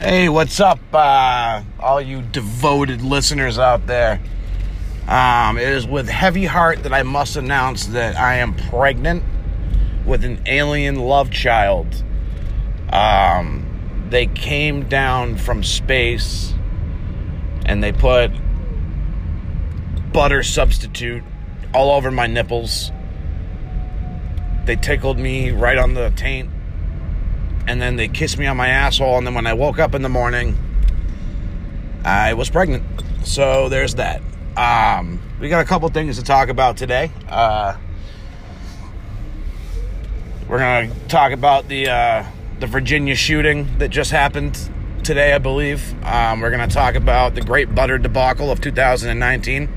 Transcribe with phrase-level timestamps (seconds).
[0.00, 4.18] Hey, what's up, uh, all you devoted listeners out there?
[5.06, 9.22] Um, it is with heavy heart that I must announce that I am pregnant
[10.06, 12.02] with an alien love child.
[12.90, 16.54] Um, they came down from space
[17.66, 18.30] and they put
[20.14, 21.22] butter substitute
[21.74, 22.90] all over my nipples.
[24.64, 26.48] They tickled me right on the taint
[27.66, 30.02] and then they kissed me on my asshole and then when i woke up in
[30.02, 30.56] the morning
[32.04, 32.84] i was pregnant.
[33.24, 34.22] So there's that.
[34.56, 37.10] Um, we got a couple things to talk about today.
[37.28, 37.76] Uh,
[40.48, 42.24] we're gonna talk about the uh,
[42.58, 44.58] the virginia shooting that just happened
[45.04, 45.94] today i believe.
[46.04, 49.68] Um, we're gonna talk about the great butter debacle of 2019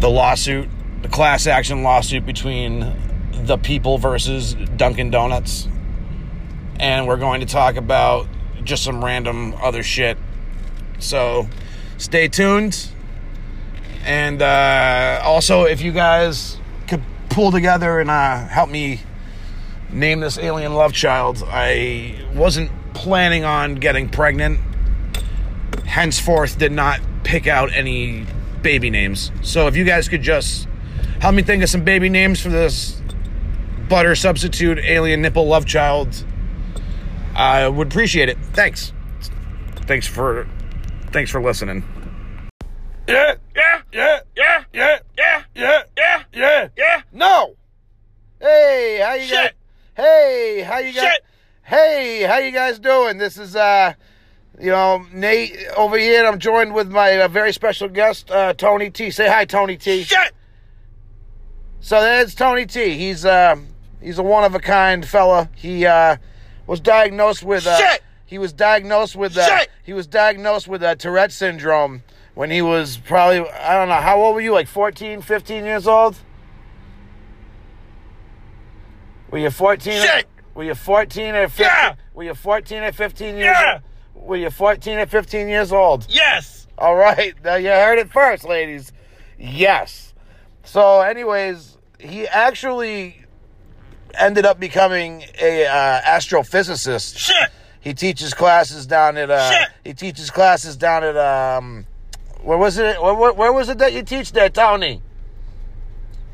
[0.00, 0.68] the lawsuit
[1.02, 2.94] the class action lawsuit between
[3.32, 5.66] the people versus dunkin donuts
[6.78, 8.26] and we're going to talk about
[8.64, 10.18] just some random other shit.
[10.98, 11.48] So
[11.96, 12.88] stay tuned.
[14.04, 19.00] And uh, also, if you guys could pull together and uh, help me
[19.90, 24.60] name this alien love child, I wasn't planning on getting pregnant.
[25.84, 28.26] Henceforth, did not pick out any
[28.62, 29.30] baby names.
[29.42, 30.68] So if you guys could just
[31.20, 33.00] help me think of some baby names for this
[33.88, 36.24] butter substitute alien nipple love child
[37.38, 38.36] I would appreciate it.
[38.52, 38.92] Thanks.
[39.86, 40.46] Thanks for
[41.12, 41.84] thanks for listening.
[43.06, 47.02] Yeah, yeah, yeah, yeah, yeah, yeah, yeah, yeah, yeah, yeah.
[47.12, 47.54] No.
[48.40, 49.36] Hey, how you Shit.
[49.36, 49.52] guys?
[50.04, 51.02] Hey, how you guys?
[51.04, 51.24] Shit.
[51.62, 53.18] Hey, how you guys doing?
[53.18, 53.94] This is uh
[54.60, 56.26] you know, Nate over here.
[56.26, 59.12] I'm joined with my uh, very special guest, uh, Tony T.
[59.12, 60.02] Say hi, Tony T.
[60.02, 60.32] Shit!
[61.78, 62.98] So there's Tony T.
[62.98, 63.54] He's uh,
[64.02, 65.48] he's a one of a kind fella.
[65.54, 66.16] He uh,
[66.68, 68.02] was diagnosed with uh, Shit!
[68.24, 69.70] he was diagnosed with uh, Shit!
[69.82, 74.20] he was diagnosed with uh, Tourette syndrome when he was probably I don't know how
[74.22, 76.16] old were you like 14, 15 years old?
[79.30, 79.92] Were you 14?
[80.02, 80.26] Shit!
[80.54, 81.66] Were you 14 or 15?
[81.66, 81.94] Yeah!
[82.14, 83.80] Were you 14 or 15 years Yeah!
[84.14, 84.28] old?
[84.28, 86.06] Were you 14 or 15 years old?
[86.08, 86.66] Yes!
[86.76, 88.92] All right, now you heard it first, ladies.
[89.38, 90.12] Yes.
[90.64, 93.24] So, anyways, he actually
[94.14, 97.18] ended up becoming a uh, astrophysicist.
[97.18, 97.50] Shit!
[97.80, 99.68] He teaches classes down at uh, Shit.
[99.84, 101.86] he teaches classes down at um,
[102.42, 103.00] where was it?
[103.00, 105.00] Where, where, where was it that you teach there, Tony?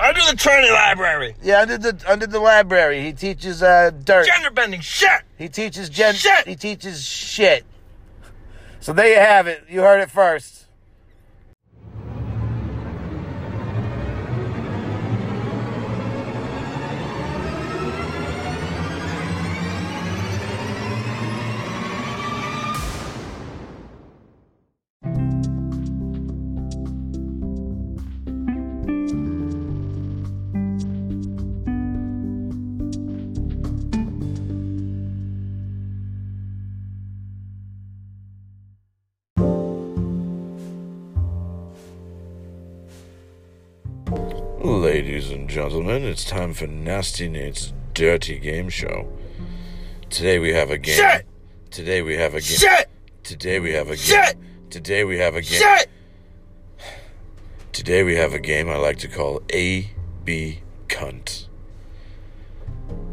[0.00, 1.36] Under the Trinity Library.
[1.42, 3.02] Yeah, under the under the library.
[3.02, 4.26] He teaches uh, dirt.
[4.26, 4.80] Gender bending.
[4.80, 5.22] Shit!
[5.38, 6.14] He teaches gen.
[6.14, 6.46] Shit.
[6.46, 7.64] He teaches shit.
[8.80, 9.64] So there you have it.
[9.68, 10.61] You heard it first.
[44.92, 49.10] Ladies and gentlemen, it's time for Nasty Nate's Dirty Game Show.
[50.10, 50.96] Today we have a game.
[50.96, 51.26] Shit!
[51.70, 52.58] Today we have a game.
[52.58, 52.90] Shit!
[53.22, 54.04] Today we have a game.
[54.04, 54.36] Shit!
[54.68, 55.62] Today we have a game.
[55.62, 55.88] Shit!
[57.72, 59.90] Today we have a game I like to call A
[60.24, 61.48] B Cunt.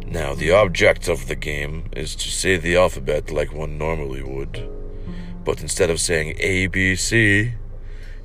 [0.05, 4.69] Now, the object of the game is to say the alphabet like one normally would.
[5.45, 7.53] But instead of saying A B C,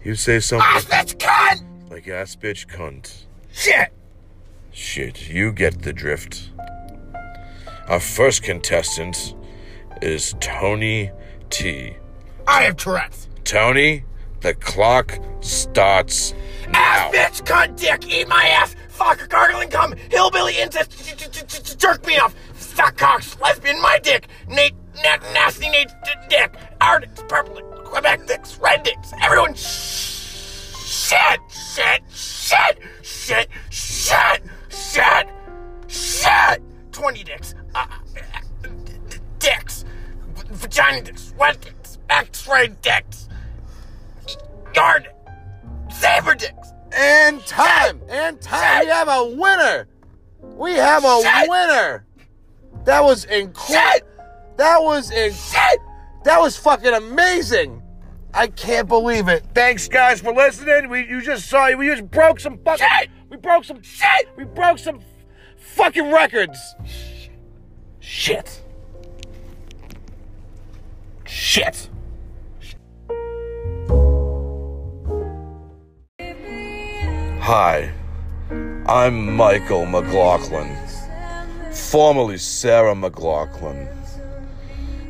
[0.03, 1.63] you say something Ass bitch cunt!
[1.89, 3.27] like ass bitch cunt.
[3.55, 3.93] Shit!
[4.73, 6.51] Shit, you get the drift.
[7.89, 9.35] Our first contestant
[10.03, 11.13] is Tony
[11.51, 11.97] T.
[12.49, 13.29] I have Tourette's.
[13.45, 14.05] Tony,
[14.41, 16.35] the clock starts
[16.69, 17.13] now.
[17.15, 18.13] Ass bitch cunt dick!
[18.13, 18.75] Eat my ass!
[18.89, 19.95] Fuck gargling cum!
[20.11, 21.79] Hillbilly incest!
[21.79, 22.35] Jerk me off!
[22.55, 23.39] Fat cocks!
[23.41, 24.29] Lesbian my dick!
[24.49, 25.93] Nate, na- nasty Nate
[26.29, 26.53] dick!
[27.01, 29.55] Dicks, purple dicks, Quebec dicks, red dicks, everyone
[30.85, 31.41] shit!
[31.49, 32.03] Shit!
[32.11, 32.79] Shit!
[33.03, 33.49] Shit!
[33.71, 34.43] Shit!
[34.69, 35.29] Shit!
[35.89, 36.63] Shit!
[36.93, 37.55] 20 dicks.
[37.75, 37.87] Uh,
[39.39, 39.85] dicks.
[40.51, 41.35] Vagina dicks.
[41.39, 41.99] Wet dicks.
[42.11, 43.29] X-ray dicks.
[44.75, 45.09] Yard.
[45.91, 46.73] Saber dicks.
[46.93, 48.01] And time.
[48.09, 48.85] And time.
[48.85, 49.89] We have a winner.
[50.41, 51.49] We have a Shit.
[51.49, 52.05] winner.
[52.85, 54.09] That was incredible.
[54.57, 55.85] That was incredible.
[56.25, 57.83] That was fucking amazing.
[58.35, 59.45] I can't believe it.
[59.55, 60.89] Thanks guys for listening.
[60.89, 63.11] We you just saw we just broke some fucking Shit.
[63.31, 64.29] we broke some Shit!
[64.37, 65.01] we broke some
[65.57, 66.59] fucking records.
[68.01, 68.61] Shit.
[71.25, 71.89] Shit.
[77.41, 77.93] Hi,
[78.87, 80.75] I'm Michael McLaughlin,
[81.73, 83.87] formerly Sarah McLaughlin.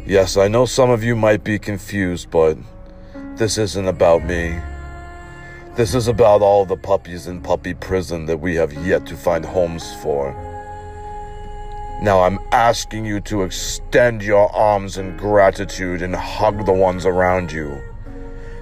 [0.04, 2.58] Yes, I know some of you might be confused, but
[3.36, 4.60] this isn't about me.
[5.75, 9.44] This is about all the puppies in puppy prison that we have yet to find
[9.44, 10.32] homes for.
[12.00, 17.50] Now I'm asking you to extend your arms in gratitude and hug the ones around
[17.50, 17.82] you.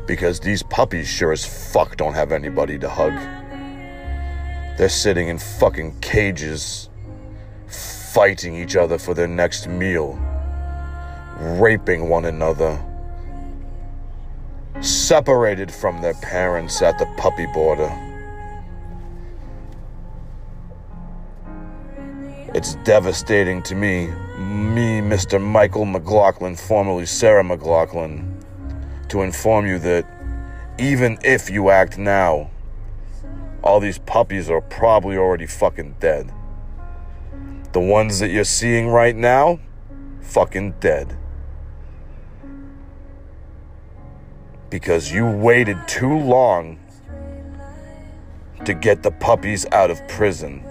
[0.06, 3.12] Because these puppies sure as fuck don't have anybody to hug.
[4.78, 6.88] They're sitting in fucking cages,
[7.66, 10.18] fighting each other for their next meal,
[11.38, 12.82] raping one another,
[14.82, 17.90] separated from their parents at the puppy border.
[22.54, 25.40] It's devastating to me, me, Mr.
[25.40, 28.44] Michael McLaughlin, formerly Sarah McLaughlin,
[29.08, 30.04] to inform you that
[30.78, 32.50] even if you act now,
[33.62, 36.30] all these puppies are probably already fucking dead.
[37.72, 39.60] The ones that you're seeing right now,
[40.20, 41.16] fucking dead.
[44.72, 46.78] Because you waited too long
[48.64, 50.64] to get the puppies out of prison.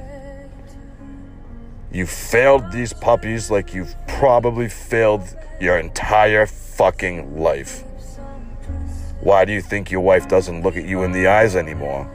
[1.92, 5.22] You failed these puppies like you've probably failed
[5.60, 7.84] your entire fucking life.
[9.20, 12.06] Why do you think your wife doesn't look at you in the eyes anymore?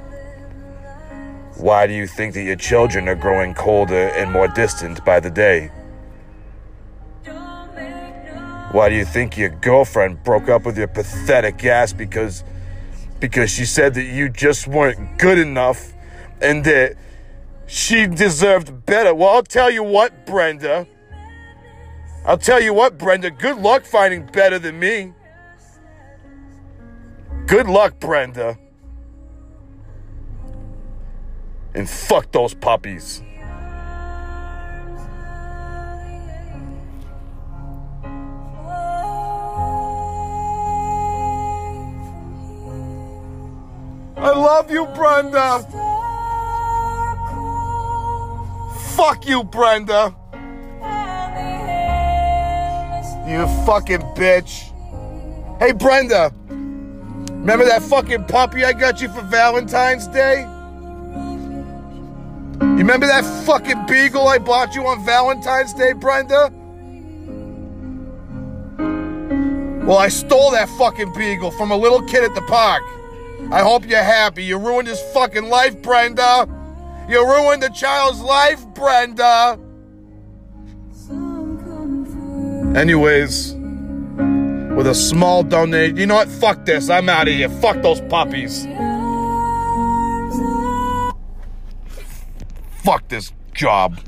[1.56, 5.30] Why do you think that your children are growing colder and more distant by the
[5.30, 5.70] day?
[8.76, 12.44] Why do you think your girlfriend broke up with your pathetic ass because
[13.20, 15.94] because she said that you just weren't good enough
[16.42, 16.96] and that
[17.66, 19.14] she deserved better?
[19.14, 20.86] Well, I'll tell you what, Brenda.
[22.26, 23.30] I'll tell you what, Brenda.
[23.30, 25.14] Good luck finding better than me.
[27.46, 28.58] Good luck, Brenda.
[31.74, 33.22] And fuck those puppies.
[44.56, 45.60] Love you, Brenda.
[48.96, 50.16] Fuck you, Brenda.
[53.28, 54.72] You fucking bitch.
[55.58, 56.32] Hey, Brenda.
[56.48, 60.48] Remember that fucking puppy I got you for Valentine's Day?
[62.58, 66.50] You remember that fucking beagle I bought you on Valentine's Day, Brenda?
[69.84, 72.82] Well, I stole that fucking beagle from a little kid at the park.
[73.52, 74.44] I hope you're happy.
[74.44, 76.48] You ruined his fucking life, Brenda.
[77.08, 79.58] You ruined the child's life, Brenda.
[82.76, 86.28] Anyways, with a small donation, you know what?
[86.28, 86.90] Fuck this.
[86.90, 87.48] I'm out of here.
[87.48, 88.66] Fuck those puppies.
[92.82, 94.00] Fuck this job.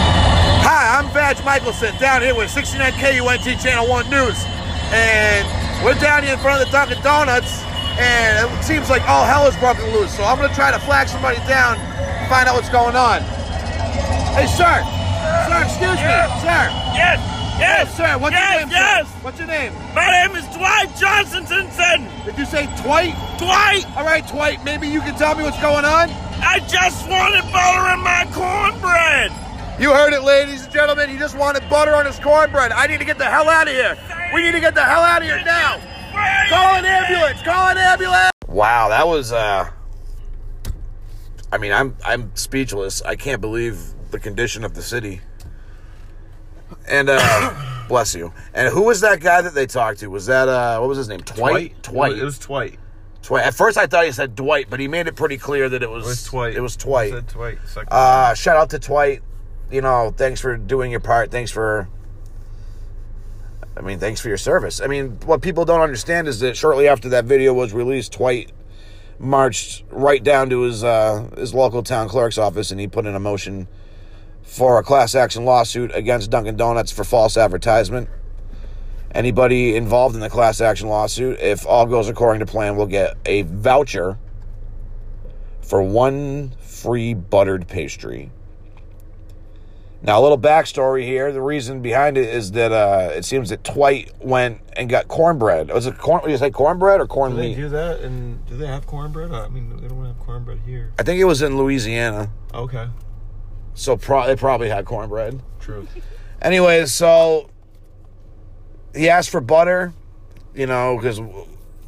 [0.00, 4.44] Hi, I'm Badge Michelson down here with 69KUNT Channel 1 News.
[4.92, 7.69] And we're down here in front of the Dunkin' Donuts.
[8.00, 10.16] And it seems like all hell is broken loose.
[10.16, 13.20] So I'm to try to flag somebody down and find out what's going on.
[14.32, 14.80] Hey, sir.
[15.46, 16.16] Sir, excuse me.
[16.40, 16.62] Sir.
[16.96, 17.18] Yes,
[17.60, 18.68] yes, Sir, what's yes, your name?
[18.70, 18.74] sir?
[18.76, 19.06] yes.
[19.22, 19.72] What's your name?
[19.94, 21.44] My name is Dwight Johnson.
[22.24, 23.14] Did you say Dwight?
[23.38, 24.64] Dwight, All right, Dwight.
[24.64, 26.08] Maybe you can tell me what's going on.
[26.42, 29.30] I just wanted butter in my cornbread.
[29.80, 31.10] You heard it, ladies and gentlemen.
[31.10, 32.72] He just wanted butter on his cornbread.
[32.72, 33.96] I need to get the hell out of here.
[34.34, 35.80] We need to get the hell out of here now.
[36.48, 37.42] Call an ambulance.
[37.42, 38.30] Call an ambulance.
[38.48, 39.70] Wow, that was uh
[41.52, 43.02] I mean, I'm I'm speechless.
[43.02, 43.78] I can't believe
[44.10, 45.20] the condition of the city.
[46.88, 48.32] And uh bless you.
[48.54, 50.08] And who was that guy that they talked to?
[50.08, 51.20] Was that uh what was his name?
[51.20, 51.82] Dwight?
[51.82, 52.18] Dwight.
[52.18, 52.78] It was Dwight.
[53.22, 53.44] Dwight.
[53.44, 55.90] At first I thought he said Dwight, but he made it pretty clear that it
[55.90, 56.54] was It was Dwight.
[56.56, 57.08] It was Dwight.
[57.08, 57.58] It said Dwight.
[57.88, 59.22] Uh, shout out to Dwight.
[59.70, 61.30] You know, thanks for doing your part.
[61.30, 61.88] Thanks for.
[63.80, 64.82] I mean, thanks for your service.
[64.82, 68.52] I mean, what people don't understand is that shortly after that video was released, Dwight
[69.18, 73.14] marched right down to his uh, his local town clerk's office and he put in
[73.14, 73.68] a motion
[74.42, 78.10] for a class action lawsuit against Dunkin' Donuts for false advertisement.
[79.12, 83.16] Anybody involved in the class action lawsuit, if all goes according to plan, will get
[83.24, 84.18] a voucher
[85.62, 88.30] for one free buttered pastry.
[90.02, 91.30] Now, a little backstory here.
[91.30, 95.68] The reason behind it is that uh, it seems that Dwight went and got cornbread.
[95.70, 96.22] Was it corn?
[96.22, 97.56] Did you say cornbread or corn Do they meat?
[97.56, 98.00] do that?
[98.00, 99.30] And do they have cornbread?
[99.32, 100.92] I mean, they don't have cornbread here.
[100.98, 102.88] I think it was in Louisiana, Okay.
[103.74, 105.42] so pro- they probably had cornbread.
[105.60, 105.86] True.
[106.40, 107.50] Anyways, so
[108.94, 109.92] he asked for butter,
[110.54, 111.20] you know, because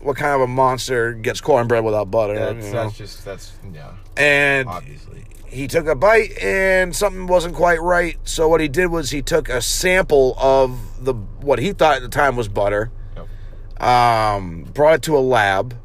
[0.02, 2.34] what kind of a monster gets cornbread without butter?
[2.34, 2.84] That's, you know?
[2.84, 3.92] that's just that's yeah.
[4.16, 5.24] and Obviously.
[5.46, 8.16] he took a bite and something wasn't quite right.
[8.24, 12.02] So what he did was he took a sample of the what he thought at
[12.02, 13.82] the time was butter, Yep.
[13.82, 15.76] um, brought it to a lab,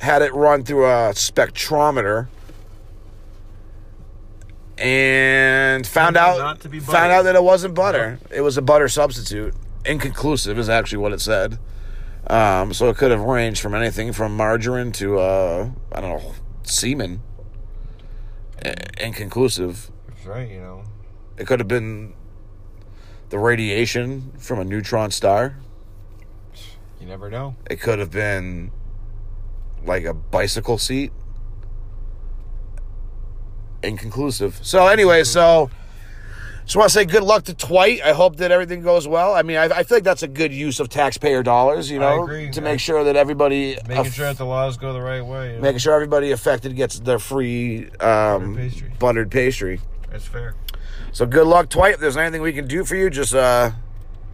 [0.00, 2.28] had it run through a spectrometer,
[4.78, 8.18] and found out out not to be found out that it wasn't butter.
[8.30, 9.54] It was a butter substitute.
[9.84, 11.58] Inconclusive is actually what it said.
[12.26, 16.32] Um, so it could have ranged from anything from margarine to uh, I don't know
[16.62, 17.22] semen.
[18.64, 19.90] I- Inconclusive.
[20.08, 20.48] That's right.
[20.50, 20.84] You know.
[21.38, 22.12] It could have been
[23.30, 25.56] the radiation from a neutron star.
[27.00, 27.56] You never know.
[27.70, 28.70] It could have been
[29.84, 31.12] like a bicycle seat.
[33.82, 34.60] Inconclusive.
[34.62, 35.70] So anyway, so
[36.70, 38.00] just want to say good luck to Twite.
[38.00, 39.34] I hope that everything goes well.
[39.34, 41.90] I mean, I, I feel like that's a good use of taxpayer dollars.
[41.90, 42.48] You I know, agree.
[42.52, 45.48] to make sure that everybody Making aff- sure that the laws go the right way.
[45.50, 45.62] you know?
[45.62, 48.92] making sure everybody affected gets their free um, pastry.
[49.00, 49.80] buttered pastry.
[50.12, 50.54] That's fair.
[51.10, 51.94] So good luck, Twite.
[51.94, 53.72] If there's anything we can do for you, just uh,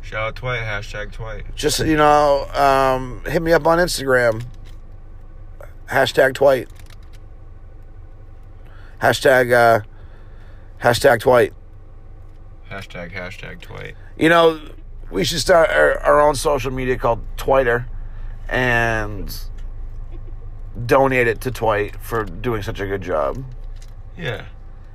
[0.03, 0.61] Shout out Twite.
[0.61, 1.57] Hashtag Twite.
[1.57, 4.45] just you know, um, hit me up on Instagram.
[5.89, 6.69] Hashtag Twite.
[9.01, 9.81] Hashtag uh,
[10.83, 11.55] hashtag Twite.
[12.71, 13.95] Hashtag hashtag Twite.
[14.19, 14.61] You know,
[15.11, 17.87] we should start our, our own social media called Twiter,
[18.49, 19.35] and
[20.87, 23.43] donate it to Twite for doing such a good job.
[24.17, 24.47] Yeah.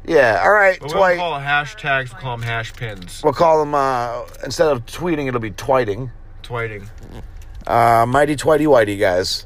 [0.05, 0.41] Yeah.
[0.43, 2.11] All right, But we don't call hashtags.
[2.11, 3.21] We'll call them hash pins.
[3.23, 6.11] We'll call them uh, instead of tweeting, it'll be twiting.
[6.41, 6.89] Twiting.
[7.67, 9.45] Uh, Mighty Twitey Whitey, guys.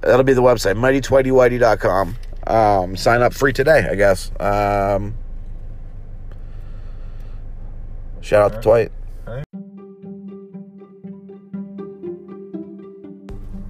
[0.00, 2.16] That'll be the website, mightytwitey.whitey.com.
[2.46, 4.30] Um, sign up free today, I guess.
[4.40, 5.14] Um,
[8.20, 8.92] shout out to Twite.
[9.26, 9.44] Alright.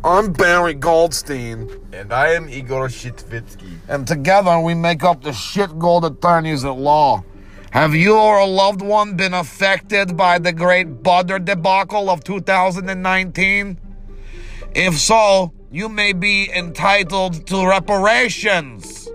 [0.03, 3.79] I'm Barry Goldstein, And I am Igor Shitvitsky.
[3.89, 7.23] and together we make up the shit gold attorneys at law.
[7.73, 13.79] Have you or a loved one been affected by the great butter debacle of 2019?
[14.75, 19.09] If so, you may be entitled to reparations.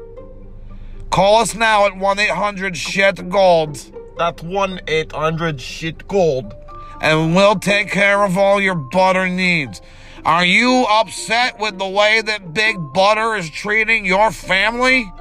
[1.09, 6.53] Call us now at 1 800 SHIT GOLD That's 1 800 shit gold.
[7.01, 9.81] and we'll take care of all your butter needs.
[10.23, 15.11] Are you upset with the way that Big Butter is treating your family?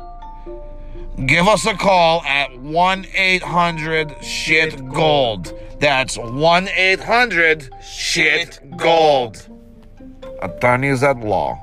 [1.26, 5.52] Give us a call at 1 800 SHIT GOLD.
[5.80, 9.46] That's 1 800 SHIT GOLD.
[10.40, 11.60] Attorneys at law.